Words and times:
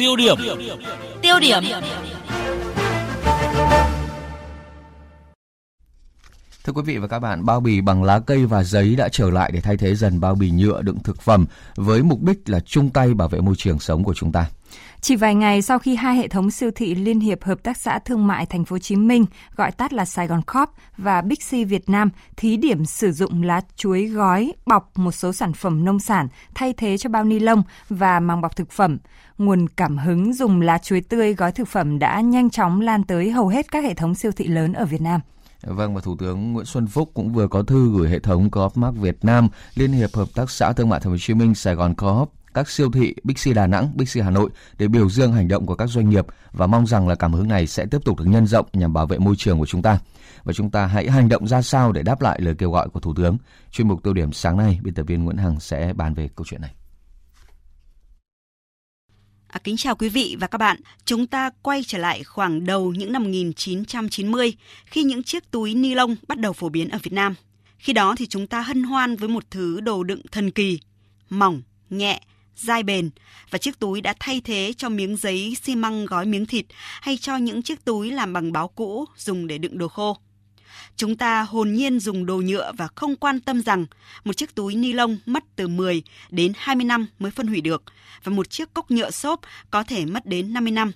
Tiêu 0.00 0.16
điểm. 0.16 0.36
Tiêu 1.22 1.40
điểm. 1.40 1.62
Thưa 6.64 6.72
quý 6.72 6.82
vị 6.84 6.98
và 6.98 7.08
các 7.08 7.18
bạn, 7.18 7.44
bao 7.44 7.60
bì 7.60 7.80
bằng 7.80 8.04
lá 8.04 8.20
cây 8.26 8.46
và 8.46 8.64
giấy 8.64 8.96
đã 8.96 9.08
trở 9.12 9.30
lại 9.30 9.50
để 9.54 9.60
thay 9.60 9.76
thế 9.76 9.94
dần 9.94 10.20
bao 10.20 10.34
bì 10.34 10.50
nhựa 10.50 10.82
đựng 10.82 10.98
thực 11.04 11.22
phẩm 11.22 11.46
với 11.76 12.02
mục 12.02 12.22
đích 12.22 12.38
là 12.46 12.60
chung 12.60 12.90
tay 12.90 13.14
bảo 13.14 13.28
vệ 13.28 13.40
môi 13.40 13.54
trường 13.58 13.78
sống 13.78 14.04
của 14.04 14.14
chúng 14.14 14.32
ta. 14.32 14.46
Chỉ 15.00 15.16
vài 15.16 15.34
ngày 15.34 15.62
sau 15.62 15.78
khi 15.78 15.96
hai 15.96 16.16
hệ 16.16 16.28
thống 16.28 16.50
siêu 16.50 16.70
thị 16.74 16.94
Liên 16.94 17.20
hiệp 17.20 17.44
Hợp 17.44 17.62
tác 17.62 17.76
xã 17.76 17.98
Thương 17.98 18.26
mại 18.26 18.46
Thành 18.46 18.64
phố 18.64 18.74
Hồ 18.74 18.78
Chí 18.78 18.96
Minh, 18.96 19.24
gọi 19.56 19.72
tắt 19.72 19.92
là 19.92 20.04
Sài 20.04 20.26
Gòn 20.26 20.42
Corp 20.42 20.70
và 20.96 21.20
Big 21.20 21.36
C 21.50 21.68
Việt 21.68 21.90
Nam 21.90 22.10
thí 22.36 22.56
điểm 22.56 22.84
sử 22.84 23.12
dụng 23.12 23.42
lá 23.42 23.60
chuối 23.76 24.06
gói 24.06 24.52
bọc 24.66 24.98
một 24.98 25.12
số 25.12 25.32
sản 25.32 25.52
phẩm 25.52 25.84
nông 25.84 26.00
sản 26.00 26.28
thay 26.54 26.72
thế 26.72 26.98
cho 26.98 27.10
bao 27.10 27.24
ni 27.24 27.38
lông 27.38 27.62
và 27.88 28.20
màng 28.20 28.40
bọc 28.40 28.56
thực 28.56 28.70
phẩm, 28.70 28.98
nguồn 29.38 29.68
cảm 29.68 29.98
hứng 29.98 30.34
dùng 30.34 30.60
lá 30.60 30.78
chuối 30.78 31.00
tươi 31.00 31.34
gói 31.34 31.52
thực 31.52 31.68
phẩm 31.68 31.98
đã 31.98 32.20
nhanh 32.20 32.50
chóng 32.50 32.80
lan 32.80 33.04
tới 33.04 33.30
hầu 33.30 33.48
hết 33.48 33.72
các 33.72 33.84
hệ 33.84 33.94
thống 33.94 34.14
siêu 34.14 34.32
thị 34.32 34.46
lớn 34.46 34.72
ở 34.72 34.84
Việt 34.84 35.00
Nam. 35.00 35.20
Vâng 35.62 35.94
và 35.94 36.00
Thủ 36.00 36.16
tướng 36.16 36.52
Nguyễn 36.52 36.66
Xuân 36.66 36.86
Phúc 36.86 37.10
cũng 37.14 37.32
vừa 37.32 37.48
có 37.48 37.62
thư 37.62 37.92
gửi 37.98 38.10
hệ 38.10 38.18
thống 38.18 38.50
Co-op 38.50 38.72
Việt 38.94 39.24
Nam, 39.24 39.48
Liên 39.74 39.92
hiệp 39.92 40.14
Hợp 40.14 40.28
tác 40.34 40.50
xã 40.50 40.72
Thương 40.72 40.88
mại 40.88 41.00
Thành 41.00 41.10
phố 41.10 41.10
Hồ 41.10 41.18
Chí 41.20 41.34
Minh, 41.34 41.54
Sài 41.54 41.74
Gòn 41.74 41.94
Co-op 41.94 42.32
các 42.54 42.70
siêu 42.70 42.90
thị 42.90 43.14
Bixi 43.24 43.52
Đà 43.52 43.66
Nẵng, 43.66 43.96
Bixi 43.96 44.20
Hà 44.20 44.30
Nội 44.30 44.50
để 44.78 44.88
biểu 44.88 45.10
dương 45.10 45.32
hành 45.32 45.48
động 45.48 45.66
của 45.66 45.74
các 45.74 45.86
doanh 45.86 46.10
nghiệp 46.10 46.26
và 46.52 46.66
mong 46.66 46.86
rằng 46.86 47.08
là 47.08 47.14
cảm 47.14 47.32
hứng 47.32 47.48
này 47.48 47.66
sẽ 47.66 47.86
tiếp 47.90 47.98
tục 48.04 48.18
được 48.18 48.24
nhân 48.26 48.46
rộng 48.46 48.66
nhằm 48.72 48.92
bảo 48.92 49.06
vệ 49.06 49.18
môi 49.18 49.34
trường 49.38 49.58
của 49.58 49.66
chúng 49.66 49.82
ta. 49.82 49.98
Và 50.44 50.52
chúng 50.52 50.70
ta 50.70 50.86
hãy 50.86 51.10
hành 51.10 51.28
động 51.28 51.48
ra 51.48 51.62
sao 51.62 51.92
để 51.92 52.02
đáp 52.02 52.22
lại 52.22 52.40
lời 52.40 52.54
kêu 52.58 52.70
gọi 52.70 52.88
của 52.88 53.00
Thủ 53.00 53.14
tướng. 53.14 53.36
Chuyên 53.70 53.88
mục 53.88 54.02
tiêu 54.02 54.14
điểm 54.14 54.32
sáng 54.32 54.56
nay, 54.56 54.80
biên 54.82 54.94
tập 54.94 55.02
viên 55.02 55.24
Nguyễn 55.24 55.36
Hằng 55.36 55.60
sẽ 55.60 55.92
bàn 55.92 56.14
về 56.14 56.28
câu 56.36 56.44
chuyện 56.44 56.60
này. 56.60 56.74
À, 59.48 59.60
kính 59.64 59.76
chào 59.76 59.96
quý 59.96 60.08
vị 60.08 60.36
và 60.40 60.46
các 60.46 60.58
bạn. 60.58 60.76
Chúng 61.04 61.26
ta 61.26 61.50
quay 61.62 61.82
trở 61.86 61.98
lại 61.98 62.24
khoảng 62.24 62.66
đầu 62.66 62.92
những 62.92 63.12
năm 63.12 63.22
1990 63.22 64.52
khi 64.86 65.02
những 65.02 65.22
chiếc 65.22 65.50
túi 65.50 65.74
ni 65.74 65.94
lông 65.94 66.16
bắt 66.28 66.38
đầu 66.38 66.52
phổ 66.52 66.68
biến 66.68 66.88
ở 66.88 66.98
Việt 67.02 67.12
Nam. 67.12 67.34
Khi 67.78 67.92
đó 67.92 68.14
thì 68.18 68.26
chúng 68.26 68.46
ta 68.46 68.60
hân 68.60 68.82
hoan 68.82 69.16
với 69.16 69.28
một 69.28 69.44
thứ 69.50 69.80
đồ 69.80 70.02
đựng 70.02 70.22
thần 70.32 70.50
kỳ, 70.50 70.80
mỏng, 71.30 71.62
nhẹ, 71.90 72.20
dai 72.60 72.82
bền 72.82 73.10
và 73.50 73.58
chiếc 73.58 73.78
túi 73.78 74.00
đã 74.00 74.14
thay 74.20 74.40
thế 74.44 74.72
cho 74.76 74.88
miếng 74.88 75.16
giấy 75.16 75.56
xi 75.62 75.76
măng 75.76 76.06
gói 76.06 76.26
miếng 76.26 76.46
thịt 76.46 76.66
hay 77.00 77.16
cho 77.16 77.36
những 77.36 77.62
chiếc 77.62 77.84
túi 77.84 78.10
làm 78.10 78.32
bằng 78.32 78.52
báo 78.52 78.68
cũ 78.68 79.04
dùng 79.16 79.46
để 79.46 79.58
đựng 79.58 79.78
đồ 79.78 79.88
khô. 79.88 80.16
Chúng 80.96 81.16
ta 81.16 81.42
hồn 81.42 81.72
nhiên 81.72 82.00
dùng 82.00 82.26
đồ 82.26 82.36
nhựa 82.36 82.72
và 82.76 82.88
không 82.94 83.16
quan 83.16 83.40
tâm 83.40 83.62
rằng 83.62 83.86
một 84.24 84.36
chiếc 84.36 84.54
túi 84.54 84.74
ni 84.74 84.92
lông 84.92 85.18
mất 85.26 85.44
từ 85.56 85.68
10 85.68 86.02
đến 86.30 86.52
20 86.56 86.84
năm 86.84 87.06
mới 87.18 87.30
phân 87.30 87.46
hủy 87.46 87.60
được 87.60 87.82
và 88.24 88.32
một 88.32 88.50
chiếc 88.50 88.74
cốc 88.74 88.90
nhựa 88.90 89.10
xốp 89.10 89.40
có 89.70 89.82
thể 89.82 90.06
mất 90.06 90.26
đến 90.26 90.52
50 90.52 90.72
năm. 90.72 90.92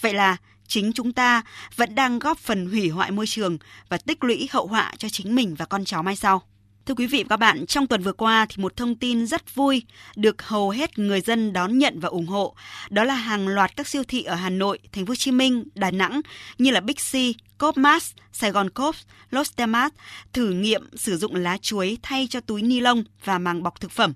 Vậy 0.00 0.14
là 0.14 0.36
chính 0.68 0.92
chúng 0.92 1.12
ta 1.12 1.42
vẫn 1.76 1.94
đang 1.94 2.18
góp 2.18 2.38
phần 2.38 2.66
hủy 2.66 2.88
hoại 2.88 3.10
môi 3.10 3.26
trường 3.26 3.58
và 3.88 3.98
tích 3.98 4.24
lũy 4.24 4.48
hậu 4.50 4.66
họa 4.66 4.92
cho 4.98 5.08
chính 5.08 5.34
mình 5.34 5.54
và 5.54 5.64
con 5.64 5.84
cháu 5.84 6.02
mai 6.02 6.16
sau. 6.16 6.42
Thưa 6.86 6.94
quý 6.94 7.06
vị 7.06 7.22
và 7.22 7.28
các 7.28 7.36
bạn, 7.36 7.66
trong 7.66 7.86
tuần 7.86 8.02
vừa 8.02 8.12
qua 8.12 8.46
thì 8.48 8.62
một 8.62 8.76
thông 8.76 8.94
tin 8.94 9.26
rất 9.26 9.54
vui 9.54 9.82
được 10.16 10.42
hầu 10.42 10.70
hết 10.70 10.98
người 10.98 11.20
dân 11.20 11.52
đón 11.52 11.78
nhận 11.78 12.00
và 12.00 12.08
ủng 12.08 12.26
hộ. 12.26 12.54
Đó 12.90 13.04
là 13.04 13.14
hàng 13.14 13.48
loạt 13.48 13.76
các 13.76 13.88
siêu 13.88 14.02
thị 14.08 14.22
ở 14.22 14.34
Hà 14.34 14.50
Nội, 14.50 14.78
Thành 14.92 15.06
phố 15.06 15.10
Hồ 15.10 15.14
Chí 15.14 15.32
Minh, 15.32 15.64
Đà 15.74 15.90
Nẵng 15.90 16.20
như 16.58 16.70
là 16.70 16.80
Big 16.80 16.94
C, 16.94 17.14
Copmart, 17.58 18.12
Sài 18.32 18.50
Gòn 18.50 18.70
Coop, 18.70 18.94
Lostemart 19.30 19.94
thử 20.32 20.50
nghiệm 20.50 20.88
sử 20.96 21.16
dụng 21.16 21.34
lá 21.34 21.58
chuối 21.58 21.98
thay 22.02 22.26
cho 22.30 22.40
túi 22.40 22.62
ni 22.62 22.80
lông 22.80 23.04
và 23.24 23.38
màng 23.38 23.62
bọc 23.62 23.80
thực 23.80 23.90
phẩm. 23.90 24.12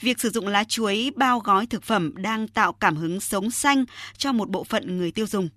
Việc 0.00 0.20
sử 0.20 0.30
dụng 0.30 0.46
lá 0.46 0.64
chuối 0.64 1.10
bao 1.16 1.40
gói 1.40 1.66
thực 1.66 1.82
phẩm 1.82 2.12
đang 2.16 2.48
tạo 2.48 2.72
cảm 2.72 2.96
hứng 2.96 3.20
sống 3.20 3.50
xanh 3.50 3.84
cho 4.16 4.32
một 4.32 4.50
bộ 4.50 4.64
phận 4.64 4.98
người 4.98 5.10
tiêu 5.10 5.26
dùng. 5.26 5.48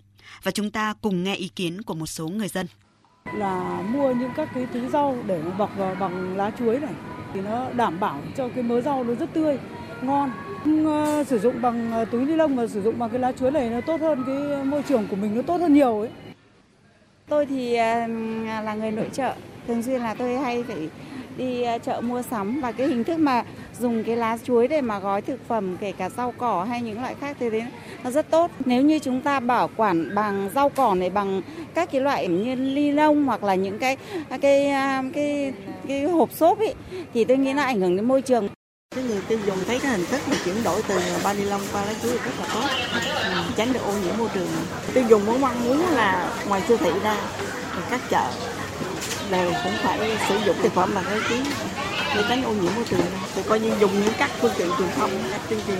Và 0.44 0.52
chúng 0.52 0.72
ta 0.72 0.94
cùng 1.02 1.23
nghe 1.23 1.36
ý 1.36 1.47
kiến 1.47 1.81
của 1.81 1.94
một 1.94 2.08
số 2.08 2.28
người 2.28 2.47
dân 2.47 2.68
là 3.34 3.82
mua 3.94 4.12
những 4.12 4.32
các 4.36 4.50
cái 4.54 4.66
túi 4.74 4.88
rau 4.88 5.18
để 5.28 5.42
bọc 5.58 5.78
vào 5.78 5.96
bằng 6.00 6.38
lá 6.38 6.52
chuối 6.59 6.80
này. 6.80 6.94
Thì 7.34 7.42
nó 7.42 7.66
đảm 7.76 8.00
bảo 8.00 8.18
cho 8.38 8.50
cái 8.56 8.64
mớ 8.64 8.82
rau 8.82 9.04
nó 9.04 9.14
rất 9.14 9.34
tươi 9.34 9.58
ngon. 10.02 10.32
Uh, 10.62 11.28
sử 11.28 11.40
dụng 11.40 11.62
bằng 11.62 11.92
ờ, 11.92 12.06
túi 12.06 12.26
ni 12.26 12.36
lông 12.36 12.56
và 12.56 12.68
sử 12.68 12.82
dụng 12.82 13.00
bằng 13.00 13.09
cái 13.09 13.20
lá 13.20 13.32
chuối 13.32 13.52
này 13.52 13.70
nó 13.70 13.82
tốt 13.82 14.02
hơn 14.02 14.24
cái 14.28 14.64
môi 14.66 14.84
trường 14.84 15.08
của 15.08 15.16
mình 15.16 15.36
nó 15.36 15.42
tốt 15.42 15.62
hơn 15.62 15.74
nhiều 15.74 16.00
ấy. 16.00 16.09
Tôi 17.28 17.46
thì 17.46 17.76
ờ, 17.76 18.08
là 18.64 18.74
người 18.74 18.92
nội 18.92 19.09
trợ. 19.14 19.34
Thường 19.68 19.84
xuyên 19.84 20.02
là 20.02 20.14
tôi 20.14 20.38
hay 20.38 20.64
phải 20.64 20.90
đi 21.38 21.62
ờ, 21.62 21.78
chợ 21.78 22.02
mua 22.02 22.22
sắm 22.22 22.62
và 22.62 22.72
cái 22.72 22.88
hình 22.88 23.03
thức 23.03 23.19
mà 23.19 23.44
dùng 23.80 24.03
cái 24.03 24.16
lá 24.16 24.38
chuối 24.44 24.68
để 24.68 24.81
mà 24.81 25.00
gói 25.00 25.22
thực 25.22 25.47
phẩm 25.47 25.78
kể 25.78 25.92
cả 25.92 26.09
rau 26.09 26.34
cỏ 26.38 26.66
hay 26.69 26.81
những 26.81 27.02
loại 27.02 27.16
khác 27.22 27.38
thì 27.40 27.50
đấy 27.50 27.64
nó 28.03 28.12
rất 28.12 28.30
tốt. 28.30 28.52
Nếu 28.66 28.81
như 28.81 29.00
chúng 29.00 29.22
ta 29.22 29.40
bảo 29.40 29.70
quản 29.75 30.16
bằng 30.16 30.50
rau 30.56 30.70
cỏ 30.70 30.96
này 30.96 31.09
bằng 31.09 31.41
các 31.74 31.91
cái 31.91 32.02
loại 32.02 32.28
như 32.28 32.56
ly 32.56 32.91
lông 32.91 33.25
hoặc 33.25 33.44
là 33.44 33.56
những 33.56 33.80
cái 33.80 33.97
à, 34.30 34.38
cái 34.38 34.72
cái 34.72 35.12
cái, 35.14 35.53
cái 35.88 36.03
hộp 36.03 36.34
xốp 36.34 36.59
ấy 36.59 36.74
thì 37.14 37.24
tôi 37.24 37.38
nghĩ 37.38 37.53
nó 37.53 37.64
ảnh 37.64 37.81
hưởng 37.81 37.96
đến 37.96 38.06
môi 38.06 38.22
trường. 38.22 38.50
Cái 38.96 39.03
người 39.03 39.22
tiêu 39.28 39.40
dùng 39.46 39.58
thấy 39.68 39.80
cái 39.80 39.91
hình 39.91 40.06
thức 40.06 40.22
mà 40.30 40.36
chuyển 40.46 40.64
đổi 40.64 40.81
từ 40.88 41.00
bao 41.24 41.34
ni 41.34 41.44
lông 41.44 41.62
qua 41.74 41.86
lá 41.86 41.94
chuối 42.02 42.12
rất 42.12 42.31
là 42.40 42.46
tốt, 42.53 42.68
ừ, 43.24 43.41
tránh 43.56 43.74
được 43.74 43.80
ô 43.86 43.94
nhiễm 44.06 44.18
môi 44.18 44.30
trường. 44.34 44.47
Tiêu 44.94 45.03
dùng 45.09 45.25
muốn 45.25 45.41
mong 45.41 45.66
muốn 45.66 45.80
là 45.91 46.30
ngoài 46.47 46.62
siêu 46.68 46.78
thị 46.78 46.91
ra, 47.03 47.16
các 47.90 48.02
chợ 48.09 48.31
đều 49.31 49.52
cũng 49.64 49.74
phải 49.84 50.18
sử 50.30 50.38
dụng 50.46 50.56
thực 50.64 50.74
phẩm 50.74 50.92
bằng 50.96 51.03
cái 51.09 51.19
kiến 51.30 51.44
để 52.16 52.24
tránh 52.30 52.44
ô 52.44 52.52
nhiễm 52.52 52.72
môi 52.75 52.86
trường. 52.90 53.06
Thì 53.36 53.42
coi 53.50 53.59
như 53.59 53.72
dùng 53.80 53.92
những 54.03 54.14
các 54.18 54.30
phương 54.42 54.52
tiện 54.58 54.69
truyền 54.78 54.90
thông 54.96 55.12
tuyên 55.50 55.59
truyền 55.68 55.78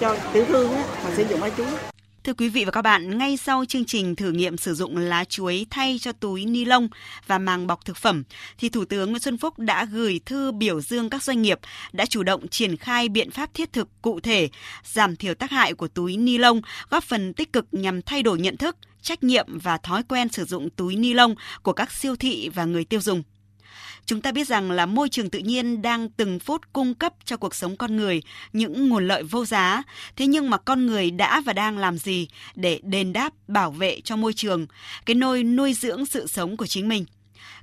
cho 0.00 0.16
tiểu 0.32 0.44
thương 0.48 0.76
á, 0.76 0.82
mà 1.04 1.10
sử 1.16 1.24
dụng 1.30 1.40
máy 1.40 1.50
chúng 1.56 1.91
Thưa 2.24 2.34
quý 2.34 2.48
vị 2.48 2.64
và 2.64 2.70
các 2.70 2.82
bạn, 2.82 3.18
ngay 3.18 3.36
sau 3.36 3.64
chương 3.64 3.84
trình 3.84 4.16
thử 4.16 4.32
nghiệm 4.32 4.56
sử 4.56 4.74
dụng 4.74 4.96
lá 4.96 5.24
chuối 5.24 5.66
thay 5.70 5.98
cho 6.00 6.12
túi 6.12 6.44
ni 6.44 6.64
lông 6.64 6.88
và 7.26 7.38
màng 7.38 7.66
bọc 7.66 7.84
thực 7.84 7.96
phẩm, 7.96 8.22
thì 8.58 8.68
Thủ 8.68 8.84
tướng 8.84 9.10
Nguyễn 9.10 9.22
Xuân 9.22 9.38
Phúc 9.38 9.58
đã 9.58 9.84
gửi 9.84 10.20
thư 10.26 10.52
biểu 10.52 10.80
dương 10.80 11.10
các 11.10 11.22
doanh 11.22 11.42
nghiệp 11.42 11.58
đã 11.92 12.06
chủ 12.06 12.22
động 12.22 12.48
triển 12.48 12.76
khai 12.76 13.08
biện 13.08 13.30
pháp 13.30 13.54
thiết 13.54 13.72
thực 13.72 13.88
cụ 14.02 14.20
thể, 14.20 14.48
giảm 14.84 15.16
thiểu 15.16 15.34
tác 15.34 15.50
hại 15.50 15.74
của 15.74 15.88
túi 15.88 16.16
ni 16.16 16.38
lông, 16.38 16.60
góp 16.90 17.04
phần 17.04 17.34
tích 17.34 17.52
cực 17.52 17.66
nhằm 17.72 18.02
thay 18.02 18.22
đổi 18.22 18.38
nhận 18.40 18.56
thức, 18.56 18.76
trách 19.02 19.24
nhiệm 19.24 19.58
và 19.58 19.78
thói 19.78 20.02
quen 20.02 20.28
sử 20.28 20.44
dụng 20.44 20.70
túi 20.70 20.96
ni 20.96 21.14
lông 21.14 21.34
của 21.62 21.72
các 21.72 21.92
siêu 21.92 22.16
thị 22.16 22.50
và 22.54 22.64
người 22.64 22.84
tiêu 22.84 23.00
dùng. 23.00 23.22
Chúng 24.06 24.20
ta 24.20 24.32
biết 24.32 24.48
rằng 24.48 24.70
là 24.70 24.86
môi 24.86 25.08
trường 25.08 25.30
tự 25.30 25.38
nhiên 25.38 25.82
đang 25.82 26.08
từng 26.10 26.38
phút 26.38 26.72
cung 26.72 26.94
cấp 26.94 27.14
cho 27.24 27.36
cuộc 27.36 27.54
sống 27.54 27.76
con 27.76 27.96
người 27.96 28.22
những 28.52 28.88
nguồn 28.88 29.08
lợi 29.08 29.22
vô 29.22 29.44
giá. 29.44 29.82
Thế 30.16 30.26
nhưng 30.26 30.50
mà 30.50 30.58
con 30.58 30.86
người 30.86 31.10
đã 31.10 31.40
và 31.40 31.52
đang 31.52 31.78
làm 31.78 31.98
gì 31.98 32.28
để 32.54 32.80
đền 32.82 33.12
đáp 33.12 33.32
bảo 33.48 33.70
vệ 33.70 34.00
cho 34.00 34.16
môi 34.16 34.32
trường, 34.32 34.66
cái 35.06 35.14
nôi 35.14 35.42
nuôi 35.42 35.74
dưỡng 35.74 36.06
sự 36.06 36.26
sống 36.26 36.56
của 36.56 36.66
chính 36.66 36.88
mình? 36.88 37.04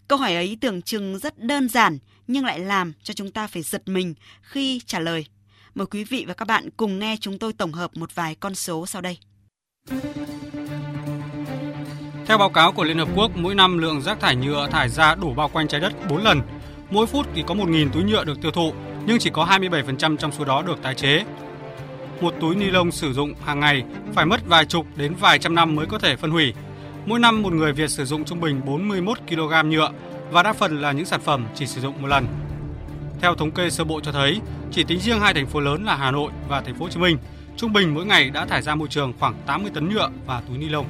Câu 0.07 0.17
hỏi 0.17 0.35
ấy 0.35 0.57
tưởng 0.61 0.81
chừng 0.81 1.19
rất 1.19 1.39
đơn 1.39 1.69
giản 1.69 1.97
nhưng 2.27 2.45
lại 2.45 2.59
làm 2.59 2.93
cho 3.03 3.13
chúng 3.13 3.31
ta 3.31 3.47
phải 3.47 3.61
giật 3.61 3.87
mình 3.87 4.13
khi 4.41 4.81
trả 4.85 4.99
lời. 4.99 5.25
Mời 5.75 5.87
quý 5.87 6.03
vị 6.03 6.25
và 6.27 6.33
các 6.33 6.45
bạn 6.45 6.69
cùng 6.77 6.99
nghe 6.99 7.17
chúng 7.21 7.39
tôi 7.39 7.53
tổng 7.53 7.73
hợp 7.73 7.97
một 7.97 8.15
vài 8.15 8.35
con 8.35 8.55
số 8.55 8.85
sau 8.85 9.01
đây. 9.01 9.17
Theo 12.29 12.37
báo 12.37 12.49
cáo 12.49 12.71
của 12.71 12.83
Liên 12.83 12.97
Hợp 12.97 13.07
Quốc, 13.15 13.31
mỗi 13.35 13.55
năm 13.55 13.77
lượng 13.77 14.01
rác 14.01 14.19
thải 14.19 14.35
nhựa 14.35 14.67
thải 14.71 14.89
ra 14.89 15.15
đổ 15.15 15.33
bao 15.33 15.47
quanh 15.47 15.67
trái 15.67 15.81
đất 15.81 15.93
4 16.09 16.23
lần. 16.23 16.41
Mỗi 16.89 17.05
phút 17.07 17.27
thì 17.35 17.43
có 17.47 17.55
1.000 17.55 17.89
túi 17.89 18.03
nhựa 18.03 18.23
được 18.23 18.41
tiêu 18.41 18.51
thụ, 18.51 18.73
nhưng 19.05 19.19
chỉ 19.19 19.29
có 19.29 19.45
27% 19.45 20.17
trong 20.17 20.31
số 20.31 20.45
đó 20.45 20.61
được 20.61 20.81
tái 20.81 20.95
chế. 20.95 21.23
Một 22.21 22.33
túi 22.41 22.55
ni 22.55 22.65
lông 22.65 22.91
sử 22.91 23.13
dụng 23.13 23.33
hàng 23.45 23.59
ngày 23.59 23.83
phải 24.13 24.25
mất 24.25 24.47
vài 24.47 24.65
chục 24.65 24.85
đến 24.95 25.15
vài 25.19 25.39
trăm 25.39 25.55
năm 25.55 25.75
mới 25.75 25.85
có 25.85 25.99
thể 25.99 26.15
phân 26.15 26.31
hủy. 26.31 26.53
Mỗi 27.05 27.19
năm 27.19 27.41
một 27.41 27.53
người 27.53 27.73
Việt 27.73 27.89
sử 27.89 28.05
dụng 28.05 28.25
trung 28.25 28.41
bình 28.41 28.61
41 28.65 29.17
kg 29.29 29.69
nhựa 29.69 29.91
và 30.31 30.43
đa 30.43 30.53
phần 30.53 30.81
là 30.81 30.91
những 30.91 31.05
sản 31.05 31.21
phẩm 31.21 31.45
chỉ 31.55 31.65
sử 31.67 31.81
dụng 31.81 32.01
một 32.01 32.07
lần. 32.07 32.27
Theo 33.21 33.35
thống 33.35 33.51
kê 33.51 33.69
sơ 33.69 33.83
bộ 33.83 33.99
cho 33.99 34.11
thấy, 34.11 34.41
chỉ 34.71 34.83
tính 34.83 34.99
riêng 34.99 35.19
hai 35.19 35.33
thành 35.33 35.47
phố 35.47 35.59
lớn 35.59 35.83
là 35.83 35.95
Hà 35.95 36.11
Nội 36.11 36.31
và 36.47 36.61
thành 36.61 36.75
phố 36.75 36.85
Hồ 36.85 36.89
Chí 36.89 36.99
Minh, 36.99 37.17
trung 37.57 37.73
bình 37.73 37.93
mỗi 37.93 38.05
ngày 38.05 38.29
đã 38.29 38.45
thải 38.45 38.61
ra 38.61 38.75
môi 38.75 38.87
trường 38.87 39.13
khoảng 39.19 39.33
80 39.45 39.71
tấn 39.73 39.89
nhựa 39.89 40.09
và 40.25 40.41
túi 40.47 40.57
ni 40.57 40.69
lông. 40.69 40.85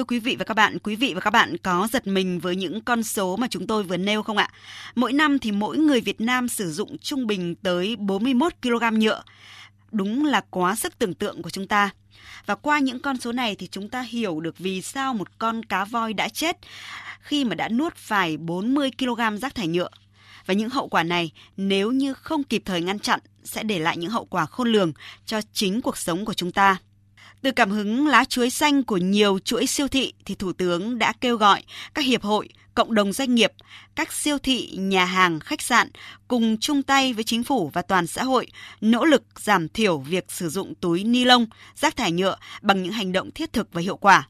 Thưa 0.00 0.04
quý 0.04 0.18
vị 0.18 0.36
và 0.38 0.44
các 0.44 0.54
bạn, 0.54 0.78
quý 0.78 0.96
vị 0.96 1.14
và 1.14 1.20
các 1.20 1.30
bạn 1.30 1.56
có 1.56 1.88
giật 1.92 2.06
mình 2.06 2.38
với 2.38 2.56
những 2.56 2.80
con 2.80 3.02
số 3.02 3.36
mà 3.36 3.46
chúng 3.50 3.66
tôi 3.66 3.82
vừa 3.82 3.96
nêu 3.96 4.22
không 4.22 4.36
ạ? 4.36 4.50
Mỗi 4.94 5.12
năm 5.12 5.38
thì 5.38 5.52
mỗi 5.52 5.78
người 5.78 6.00
Việt 6.00 6.20
Nam 6.20 6.48
sử 6.48 6.72
dụng 6.72 6.98
trung 6.98 7.26
bình 7.26 7.54
tới 7.54 7.96
41 7.96 8.52
kg 8.62 8.98
nhựa. 8.98 9.22
Đúng 9.90 10.24
là 10.24 10.40
quá 10.50 10.76
sức 10.76 10.98
tưởng 10.98 11.14
tượng 11.14 11.42
của 11.42 11.50
chúng 11.50 11.66
ta. 11.66 11.90
Và 12.46 12.54
qua 12.54 12.78
những 12.78 13.00
con 13.00 13.16
số 13.16 13.32
này 13.32 13.54
thì 13.54 13.66
chúng 13.66 13.88
ta 13.88 14.00
hiểu 14.00 14.40
được 14.40 14.58
vì 14.58 14.82
sao 14.82 15.14
một 15.14 15.38
con 15.38 15.64
cá 15.64 15.84
voi 15.84 16.12
đã 16.12 16.28
chết 16.28 16.56
khi 17.20 17.44
mà 17.44 17.54
đã 17.54 17.68
nuốt 17.68 17.96
phải 17.96 18.36
40 18.36 18.90
kg 18.98 19.36
rác 19.40 19.54
thải 19.54 19.66
nhựa. 19.66 19.90
Và 20.46 20.54
những 20.54 20.70
hậu 20.70 20.88
quả 20.88 21.02
này 21.02 21.32
nếu 21.56 21.90
như 21.90 22.14
không 22.14 22.44
kịp 22.44 22.62
thời 22.64 22.82
ngăn 22.82 22.98
chặn 22.98 23.20
sẽ 23.44 23.62
để 23.62 23.78
lại 23.78 23.96
những 23.96 24.10
hậu 24.10 24.24
quả 24.24 24.46
khôn 24.46 24.72
lường 24.72 24.92
cho 25.26 25.40
chính 25.52 25.82
cuộc 25.82 25.96
sống 25.96 26.24
của 26.24 26.34
chúng 26.34 26.52
ta. 26.52 26.76
Từ 27.42 27.50
cảm 27.50 27.70
hứng 27.70 28.06
lá 28.06 28.24
chuối 28.24 28.50
xanh 28.50 28.82
của 28.82 28.96
nhiều 28.96 29.38
chuỗi 29.38 29.66
siêu 29.66 29.88
thị 29.88 30.12
thì 30.24 30.34
Thủ 30.34 30.52
tướng 30.52 30.98
đã 30.98 31.12
kêu 31.20 31.36
gọi 31.36 31.62
các 31.94 32.04
hiệp 32.04 32.22
hội, 32.22 32.48
cộng 32.74 32.94
đồng 32.94 33.12
doanh 33.12 33.34
nghiệp, 33.34 33.52
các 33.94 34.12
siêu 34.12 34.38
thị, 34.38 34.70
nhà 34.76 35.04
hàng, 35.04 35.40
khách 35.40 35.62
sạn 35.62 35.90
cùng 36.28 36.56
chung 36.60 36.82
tay 36.82 37.12
với 37.12 37.24
chính 37.24 37.44
phủ 37.44 37.70
và 37.72 37.82
toàn 37.82 38.06
xã 38.06 38.24
hội 38.24 38.46
nỗ 38.80 39.04
lực 39.04 39.22
giảm 39.36 39.68
thiểu 39.68 39.98
việc 39.98 40.24
sử 40.28 40.48
dụng 40.48 40.74
túi 40.74 41.04
ni 41.04 41.24
lông, 41.24 41.46
rác 41.74 41.96
thải 41.96 42.12
nhựa 42.12 42.36
bằng 42.62 42.82
những 42.82 42.92
hành 42.92 43.12
động 43.12 43.30
thiết 43.30 43.52
thực 43.52 43.72
và 43.72 43.80
hiệu 43.80 43.96
quả. 43.96 44.28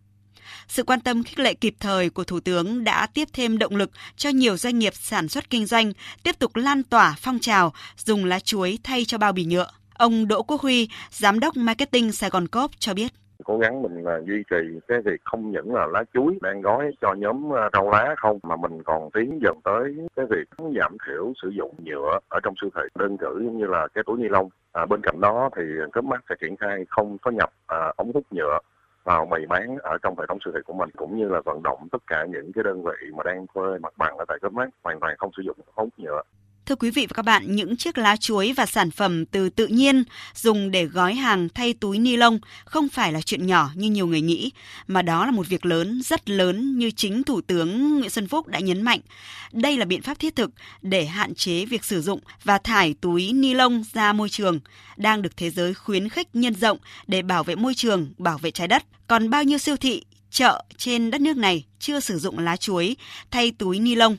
Sự 0.69 0.83
quan 0.83 1.01
tâm 1.01 1.25
khích 1.25 1.39
lệ 1.39 1.55
kịp 1.55 1.75
thời 1.81 2.11
của 2.11 2.25
Thủ 2.25 2.41
tướng 2.41 2.85
đã 2.85 3.07
tiếp 3.07 3.29
thêm 3.33 3.59
động 3.59 3.77
lực 3.77 3.91
cho 4.17 4.31
nhiều 4.31 4.57
doanh 4.57 4.79
nghiệp 4.79 4.93
sản 4.95 5.29
xuất 5.29 5.51
kinh 5.51 5.67
doanh 5.67 5.93
tiếp 6.23 6.39
tục 6.39 6.57
lan 6.57 6.83
tỏa 6.83 7.17
phong 7.19 7.39
trào 7.39 7.73
dùng 7.97 8.25
lá 8.25 8.41
chuối 8.41 8.79
thay 8.83 9.05
cho 9.05 9.19
bao 9.19 9.33
bì 9.33 9.45
nhựa. 9.45 9.71
Ông 10.01 10.29
Đỗ 10.29 10.43
Quốc 10.43 10.61
Huy, 10.61 10.89
Giám 11.11 11.41
đốc 11.41 11.57
Marketing 11.57 12.13
Sài 12.13 12.31
Gòn 12.31 12.47
Coop 12.47 12.71
cho 12.79 12.95
biết. 12.95 13.09
Cố 13.45 13.59
gắng 13.59 13.83
mình 13.83 14.05
là 14.05 14.21
duy 14.27 14.43
trì 14.51 14.81
cái 14.89 14.99
việc 15.05 15.21
không 15.25 15.51
những 15.51 15.75
là 15.75 15.87
lá 15.87 16.05
chuối 16.15 16.39
đang 16.41 16.61
gói 16.61 16.91
cho 17.01 17.15
nhóm 17.15 17.55
à, 17.55 17.71
rau 17.73 17.91
lá 17.91 18.15
không 18.17 18.39
mà 18.43 18.57
mình 18.57 18.83
còn 18.83 19.11
tiến 19.11 19.41
dần 19.43 19.61
tới 19.65 19.97
cái 20.17 20.27
việc 20.31 20.49
giảm 20.81 20.97
thiểu 21.07 21.33
sử 21.43 21.49
dụng 21.49 21.75
nhựa 21.85 22.19
ở 22.29 22.41
trong 22.43 22.55
siêu 22.61 22.71
thị. 22.75 22.83
Đơn 22.99 23.17
cử 23.17 23.51
như 23.53 23.67
là 23.67 23.89
cái 23.95 24.05
túi 24.07 24.19
ni 24.19 24.29
lông 24.29 24.49
à, 24.73 24.87
bên 24.87 25.01
cạnh 25.03 25.21
đó 25.21 25.51
thì 25.57 25.63
cấp 25.93 26.05
mắt 26.05 26.25
sẽ 26.29 26.35
triển 26.41 26.57
khai 26.57 26.85
không 26.89 27.19
có 27.19 27.31
nhập 27.31 27.51
à, 27.67 27.93
ống 27.97 28.13
hút 28.15 28.25
nhựa 28.31 28.59
vào 29.05 29.27
bày 29.27 29.47
bán 29.49 29.79
ở 29.83 29.99
trong 30.03 30.19
hệ 30.19 30.25
thống 30.29 30.39
siêu 30.45 30.53
thị 30.55 30.61
của 30.67 30.75
mình 30.75 30.91
cũng 30.97 31.19
như 31.19 31.29
là 31.29 31.41
vận 31.45 31.63
động 31.63 31.89
tất 31.93 32.03
cả 32.07 32.27
những 32.29 32.53
cái 32.53 32.65
đơn 32.65 32.85
vị 32.85 33.11
mà 33.17 33.23
đang 33.25 33.47
thuê 33.55 33.79
mặt 33.79 33.93
bằng 33.97 34.19
ở 34.19 34.25
tại 34.29 34.39
cấp 34.43 34.53
mát 34.53 34.69
hoàn 34.85 35.01
toàn 35.01 35.15
không 35.19 35.31
sử 35.37 35.43
dụng 35.43 35.57
ống 35.75 35.89
nhựa. 35.97 36.23
Thưa 36.71 36.77
quý 36.77 36.91
vị 36.91 37.07
và 37.07 37.15
các 37.15 37.23
bạn, 37.23 37.57
những 37.57 37.77
chiếc 37.77 37.99
lá 37.99 38.17
chuối 38.17 38.53
và 38.53 38.67
sản 38.67 38.91
phẩm 38.91 39.27
từ 39.27 39.49
tự 39.49 39.67
nhiên 39.67 40.05
dùng 40.35 40.71
để 40.71 40.85
gói 40.85 41.15
hàng 41.15 41.49
thay 41.55 41.73
túi 41.73 41.99
ni 41.99 42.17
lông 42.17 42.39
không 42.65 42.89
phải 42.89 43.13
là 43.13 43.21
chuyện 43.21 43.47
nhỏ 43.47 43.71
như 43.75 43.91
nhiều 43.91 44.07
người 44.07 44.21
nghĩ, 44.21 44.51
mà 44.87 45.03
đó 45.03 45.27
là 45.27 45.31
một 45.31 45.49
việc 45.49 45.67
lớn, 45.67 46.03
rất 46.05 46.31
lớn 46.31 46.79
như 46.79 46.91
chính 46.91 47.23
Thủ 47.23 47.41
tướng 47.41 47.99
Nguyễn 47.99 48.11
Xuân 48.11 48.29
Phúc 48.29 48.47
đã 48.47 48.59
nhấn 48.59 48.83
mạnh. 48.83 49.01
Đây 49.53 49.77
là 49.77 49.85
biện 49.85 50.03
pháp 50.03 50.19
thiết 50.19 50.37
thực 50.37 50.51
để 50.83 51.07
hạn 51.07 51.35
chế 51.35 51.65
việc 51.65 51.85
sử 51.85 52.03
dụng 52.03 52.21
và 52.45 52.59
thải 52.59 52.95
túi 53.01 53.33
ni 53.33 53.55
lông 53.55 53.85
ra 53.93 54.13
môi 54.13 54.29
trường, 54.29 54.61
đang 54.97 55.23
được 55.23 55.37
thế 55.37 55.51
giới 55.51 55.75
khuyến 55.75 56.09
khích 56.09 56.29
nhân 56.33 56.55
rộng 56.55 56.79
để 57.07 57.23
bảo 57.23 57.45
vệ 57.45 57.55
môi 57.55 57.75
trường, 57.75 58.13
bảo 58.19 58.39
vệ 58.39 58.51
trái 58.51 58.69
đất. 58.69 58.85
Còn 59.07 59.31
bao 59.31 59.45
nhiêu 59.45 59.59
siêu 59.59 59.77
thị, 59.77 60.05
chợ 60.31 60.65
trên 60.77 61.11
đất 61.11 61.21
nước 61.21 61.37
này 61.37 61.65
chưa 61.79 62.01
sử 62.01 62.19
dụng 62.19 62.39
lá 62.39 62.57
chuối 62.57 62.97
thay 63.31 63.53
túi 63.59 63.79
ni 63.79 63.95
lông 63.95 64.17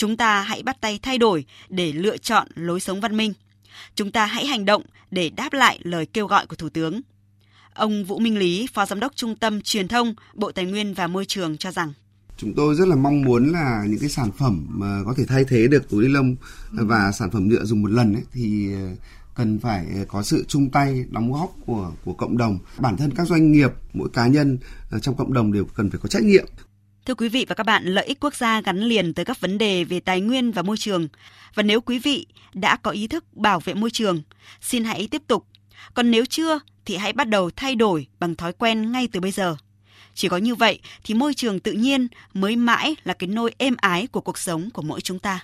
Chúng 0.00 0.16
ta 0.16 0.40
hãy 0.40 0.62
bắt 0.62 0.80
tay 0.80 0.98
thay 1.02 1.18
đổi 1.18 1.44
để 1.68 1.92
lựa 1.92 2.16
chọn 2.16 2.48
lối 2.54 2.80
sống 2.80 3.00
văn 3.00 3.16
minh. 3.16 3.32
Chúng 3.94 4.10
ta 4.10 4.26
hãy 4.26 4.46
hành 4.46 4.64
động 4.64 4.82
để 5.10 5.30
đáp 5.30 5.52
lại 5.52 5.78
lời 5.82 6.06
kêu 6.06 6.26
gọi 6.26 6.46
của 6.46 6.56
Thủ 6.56 6.68
tướng. 6.68 7.00
Ông 7.74 8.04
Vũ 8.04 8.18
Minh 8.18 8.38
Lý, 8.38 8.66
Phó 8.74 8.86
Giám 8.86 9.00
đốc 9.00 9.16
Trung 9.16 9.36
tâm 9.36 9.60
Truyền 9.60 9.88
thông, 9.88 10.14
Bộ 10.34 10.52
Tài 10.52 10.64
nguyên 10.64 10.94
và 10.94 11.06
Môi 11.06 11.24
trường 11.26 11.56
cho 11.56 11.70
rằng 11.70 11.92
chúng 12.36 12.54
tôi 12.54 12.74
rất 12.74 12.88
là 12.88 12.96
mong 12.96 13.22
muốn 13.22 13.52
là 13.52 13.84
những 13.88 13.98
cái 13.98 14.08
sản 14.08 14.30
phẩm 14.38 14.66
mà 14.68 15.00
có 15.06 15.14
thể 15.16 15.24
thay 15.24 15.44
thế 15.44 15.68
được 15.68 15.90
túi 15.90 16.04
ni 16.04 16.08
lông 16.08 16.36
và 16.70 17.12
sản 17.12 17.30
phẩm 17.30 17.48
nhựa 17.48 17.64
dùng 17.64 17.82
một 17.82 17.90
lần 17.90 18.14
ấy, 18.14 18.24
thì 18.32 18.68
cần 19.34 19.58
phải 19.58 19.86
có 20.08 20.22
sự 20.22 20.44
chung 20.48 20.70
tay 20.70 21.04
đóng 21.10 21.32
góp 21.32 21.50
của 21.66 21.92
của 22.04 22.12
cộng 22.12 22.36
đồng 22.36 22.58
bản 22.78 22.96
thân 22.96 23.10
các 23.16 23.26
doanh 23.26 23.52
nghiệp 23.52 23.70
mỗi 23.92 24.08
cá 24.12 24.26
nhân 24.26 24.58
trong 25.02 25.16
cộng 25.16 25.32
đồng 25.32 25.52
đều 25.52 25.64
cần 25.64 25.90
phải 25.90 26.00
có 26.02 26.08
trách 26.08 26.22
nhiệm 26.22 26.46
Thưa 27.06 27.14
quý 27.14 27.28
vị 27.28 27.46
và 27.48 27.54
các 27.54 27.66
bạn, 27.66 27.84
lợi 27.84 28.04
ích 28.04 28.20
quốc 28.20 28.34
gia 28.34 28.60
gắn 28.60 28.78
liền 28.78 29.14
tới 29.14 29.24
các 29.24 29.40
vấn 29.40 29.58
đề 29.58 29.84
về 29.84 30.00
tài 30.00 30.20
nguyên 30.20 30.52
và 30.52 30.62
môi 30.62 30.76
trường. 30.76 31.08
Và 31.54 31.62
nếu 31.62 31.80
quý 31.80 31.98
vị 31.98 32.26
đã 32.54 32.76
có 32.76 32.90
ý 32.90 33.06
thức 33.06 33.24
bảo 33.32 33.60
vệ 33.60 33.74
môi 33.74 33.90
trường, 33.90 34.22
xin 34.60 34.84
hãy 34.84 35.08
tiếp 35.10 35.22
tục. 35.26 35.46
Còn 35.94 36.10
nếu 36.10 36.24
chưa 36.24 36.58
thì 36.84 36.96
hãy 36.96 37.12
bắt 37.12 37.28
đầu 37.28 37.50
thay 37.56 37.74
đổi 37.74 38.06
bằng 38.20 38.34
thói 38.34 38.52
quen 38.52 38.92
ngay 38.92 39.08
từ 39.12 39.20
bây 39.20 39.30
giờ. 39.30 39.56
Chỉ 40.14 40.28
có 40.28 40.36
như 40.36 40.54
vậy 40.54 40.80
thì 41.04 41.14
môi 41.14 41.34
trường 41.34 41.60
tự 41.60 41.72
nhiên 41.72 42.08
mới 42.34 42.56
mãi 42.56 42.96
là 43.04 43.14
cái 43.14 43.28
nôi 43.28 43.54
êm 43.58 43.76
ái 43.78 44.06
của 44.06 44.20
cuộc 44.20 44.38
sống 44.38 44.70
của 44.70 44.82
mỗi 44.82 45.00
chúng 45.00 45.18
ta. 45.18 45.40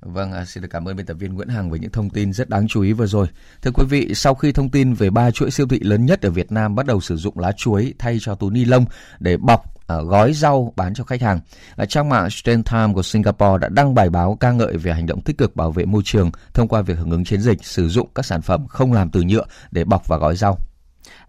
Vâng, 0.00 0.32
à, 0.32 0.44
xin 0.44 0.62
được 0.62 0.68
cảm 0.70 0.88
ơn 0.88 0.96
biên 0.96 1.06
tập 1.06 1.14
viên 1.14 1.34
Nguyễn 1.34 1.48
Hằng 1.48 1.70
với 1.70 1.78
những 1.78 1.90
thông 1.90 2.10
tin 2.10 2.32
rất 2.32 2.48
đáng 2.48 2.68
chú 2.68 2.82
ý 2.82 2.92
vừa 2.92 3.06
rồi. 3.06 3.26
Thưa 3.62 3.70
quý 3.74 3.84
vị, 3.88 4.14
sau 4.14 4.34
khi 4.34 4.52
thông 4.52 4.70
tin 4.70 4.94
về 4.94 5.10
ba 5.10 5.30
chuỗi 5.30 5.50
siêu 5.50 5.66
thị 5.68 5.80
lớn 5.80 6.06
nhất 6.06 6.22
ở 6.22 6.30
Việt 6.30 6.52
Nam 6.52 6.74
bắt 6.74 6.86
đầu 6.86 7.00
sử 7.00 7.16
dụng 7.16 7.38
lá 7.38 7.52
chuối 7.52 7.94
thay 7.98 8.18
cho 8.20 8.34
túi 8.34 8.50
ni 8.50 8.64
lông 8.64 8.84
để 9.18 9.36
bọc 9.36 9.77
uh, 9.92 10.08
gói 10.08 10.32
rau 10.32 10.72
bán 10.76 10.94
cho 10.94 11.04
khách 11.04 11.22
hàng, 11.22 11.40
trang 11.88 12.08
mạng 12.08 12.30
Straits 12.30 12.70
Time 12.72 12.92
của 12.94 13.02
Singapore 13.02 13.58
đã 13.60 13.68
đăng 13.68 13.94
bài 13.94 14.10
báo 14.10 14.36
ca 14.40 14.52
ngợi 14.52 14.76
về 14.76 14.92
hành 14.92 15.06
động 15.06 15.20
tích 15.20 15.38
cực 15.38 15.56
bảo 15.56 15.70
vệ 15.70 15.84
môi 15.84 16.02
trường 16.04 16.30
thông 16.54 16.68
qua 16.68 16.80
việc 16.80 16.98
hưởng 16.98 17.10
ứng 17.10 17.24
chiến 17.24 17.40
dịch 17.40 17.64
sử 17.64 17.88
dụng 17.88 18.08
các 18.14 18.26
sản 18.26 18.42
phẩm 18.42 18.66
không 18.66 18.92
làm 18.92 19.10
từ 19.10 19.22
nhựa 19.22 19.44
để 19.70 19.84
bọc 19.84 20.08
và 20.08 20.16
gói 20.16 20.36
rau. 20.36 20.58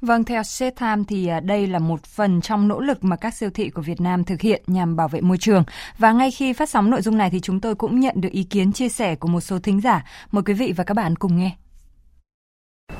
Vâng, 0.01 0.23
theo 0.23 0.43
Setham 0.43 1.05
thì 1.05 1.27
à, 1.27 1.39
đây 1.39 1.67
là 1.67 1.79
một 1.79 2.03
phần 2.03 2.41
trong 2.41 2.67
nỗ 2.67 2.79
lực 2.79 3.03
mà 3.03 3.15
các 3.15 3.33
siêu 3.33 3.49
thị 3.53 3.69
của 3.69 3.81
Việt 3.81 4.01
Nam 4.01 4.23
thực 4.23 4.41
hiện 4.41 4.63
nhằm 4.67 4.95
bảo 4.95 5.07
vệ 5.07 5.21
môi 5.21 5.37
trường. 5.37 5.63
Và 5.97 6.11
ngay 6.11 6.31
khi 6.31 6.53
phát 6.53 6.69
sóng 6.69 6.89
nội 6.89 7.01
dung 7.01 7.17
này 7.17 7.29
thì 7.29 7.39
chúng 7.39 7.61
tôi 7.61 7.75
cũng 7.75 7.99
nhận 7.99 8.21
được 8.21 8.31
ý 8.31 8.43
kiến 8.43 8.73
chia 8.73 8.89
sẻ 8.89 9.15
của 9.15 9.27
một 9.27 9.41
số 9.41 9.59
thính 9.59 9.81
giả. 9.81 10.05
Mời 10.31 10.43
quý 10.43 10.53
vị 10.53 10.73
và 10.75 10.83
các 10.83 10.93
bạn 10.93 11.15
cùng 11.15 11.37
nghe. 11.37 11.55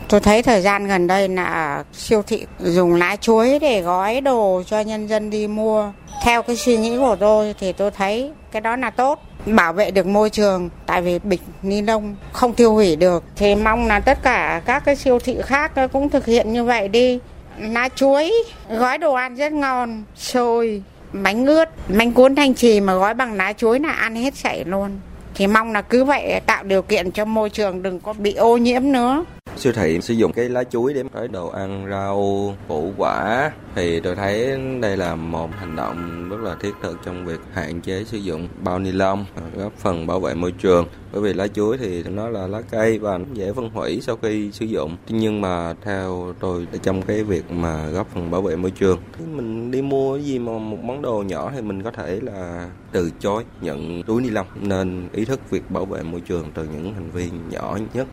Tôi 0.10 0.20
thấy 0.20 0.44
thời 0.44 0.62
gian 0.62 0.88
gần 0.88 1.08
đây 1.08 1.28
là 1.28 1.84
siêu 1.94 2.22
thị 2.28 2.46
dùng 2.60 2.96
lá 2.96 3.16
chuối 3.16 3.60
để 3.60 3.82
gói 3.82 4.22
đồ 4.22 4.64
cho 4.66 4.80
nhân 4.80 5.08
dân 5.08 5.30
đi 5.30 5.48
mua. 5.48 5.92
Theo 6.24 6.42
cái 6.42 6.56
suy 6.56 6.78
nghĩ 6.78 6.98
của 6.98 7.16
tôi 7.20 7.56
thì 7.60 7.74
tôi 7.74 7.92
thấy 7.92 8.32
cái 8.52 8.62
đó 8.62 8.76
là 8.76 8.90
tốt, 8.90 9.20
bảo 9.46 9.74
vệ 9.74 9.92
được 9.92 10.06
môi 10.06 10.30
trường. 10.30 10.70
Tại 10.86 11.02
vì 11.02 11.20
bịch 11.20 11.42
ni 11.62 11.82
lông 11.82 12.16
không 12.32 12.54
tiêu 12.54 12.74
hủy 12.74 12.96
được. 12.96 13.24
Thì 13.36 13.56
mong 13.56 13.88
là 13.88 14.00
tất 14.00 14.24
cả 14.24 14.62
các 14.66 14.86
cái 14.86 14.96
siêu 14.96 15.20
thị 15.20 15.38
khác 15.44 15.72
cũng 15.94 16.10
thực 16.10 16.26
hiện 16.26 16.54
như 16.54 16.64
vậy 16.64 16.88
đi. 16.88 17.20
Lá 17.60 17.90
chuối, 17.96 18.34
gói 18.70 18.98
đồ 18.98 19.14
ăn 19.14 19.36
rất 19.36 19.52
ngon, 19.52 20.04
xôi, 20.16 20.84
bánh 21.14 21.46
ướt, 21.46 21.70
bánh 21.98 22.14
cuốn 22.14 22.36
thanh 22.36 22.54
trì 22.54 22.82
mà 22.82 22.94
gói 22.94 23.14
bằng 23.14 23.34
lá 23.34 23.54
chuối 23.54 23.80
là 23.80 23.92
ăn 23.92 24.16
hết 24.16 24.36
sảy 24.36 24.64
luôn. 24.66 25.00
Thì 25.36 25.48
mong 25.48 25.72
là 25.72 25.82
cứ 25.82 26.04
vậy 26.04 26.42
tạo 26.46 26.64
điều 26.64 26.82
kiện 26.82 27.12
cho 27.12 27.26
môi 27.26 27.50
trường 27.50 27.84
đừng 27.84 28.00
có 28.00 28.14
bị 28.14 28.34
ô 28.34 28.58
nhiễm 28.58 28.92
nữa 28.92 29.26
siêu 29.60 29.74
thị 29.74 30.02
sử 30.02 30.14
dụng 30.14 30.34
cái 30.34 30.50
lá 30.50 30.64
chuối 30.64 30.94
để 30.94 31.04
gói 31.14 31.28
đồ 31.28 31.48
ăn, 31.50 31.88
rau, 31.90 32.56
củ, 32.68 32.94
quả. 32.98 33.52
Thì 33.76 34.00
tôi 34.00 34.16
thấy 34.16 34.60
đây 34.82 34.98
là 34.98 35.16
một 35.16 35.50
hành 35.60 35.76
động 35.76 36.30
rất 36.30 36.40
là 36.40 36.56
thiết 36.62 36.72
thực 36.82 36.98
trong 37.06 37.26
việc 37.26 37.40
hạn 37.54 37.82
chế 37.82 38.04
sử 38.04 38.18
dụng 38.18 38.48
bao 38.64 38.80
ni 38.80 38.92
lông 38.92 39.26
à, 39.36 39.42
góp 39.56 39.74
phần 39.78 40.08
bảo 40.08 40.20
vệ 40.20 40.34
môi 40.34 40.52
trường. 40.52 40.88
Bởi 41.12 41.22
vì 41.22 41.34
lá 41.34 41.48
chuối 41.48 41.78
thì 41.78 42.04
nó 42.04 42.30
là 42.30 42.48
lá 42.48 42.62
cây 42.62 43.00
và 43.00 43.20
dễ 43.34 43.54
phân 43.54 43.70
hủy 43.70 44.02
sau 44.02 44.18
khi 44.22 44.52
sử 44.52 44.66
dụng. 44.66 44.98
Nhưng 45.10 45.42
mà 45.42 45.74
theo 45.82 46.34
tôi 46.40 46.68
trong 46.84 47.02
cái 47.02 47.24
việc 47.24 47.52
mà 47.52 47.90
góp 47.90 48.08
phần 48.14 48.32
bảo 48.32 48.42
vệ 48.42 48.56
môi 48.56 48.72
trường 48.72 49.00
mình 49.36 49.72
đi 49.72 49.82
mua 49.82 50.18
gì 50.18 50.40
mà 50.40 50.52
một 50.58 50.78
món 50.84 51.02
đồ 51.02 51.24
nhỏ 51.28 51.52
thì 51.56 51.62
mình 51.62 51.84
có 51.84 51.92
thể 51.92 52.20
là 52.22 52.70
từ 52.92 53.12
chối 53.20 53.44
nhận 53.62 54.04
túi 54.04 54.22
ni 54.22 54.30
lông. 54.30 54.48
Nên 54.62 55.10
ý 55.14 55.26
thức 55.26 55.50
việc 55.50 55.72
bảo 55.72 55.86
vệ 55.86 56.04
môi 56.04 56.22
trường 56.22 56.52
từ 56.54 56.64
những 56.64 56.94
hành 56.94 57.10
vi 57.14 57.30
nhỏ 57.50 57.78
nhất. 57.94 58.08